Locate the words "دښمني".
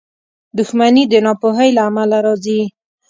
0.57-1.03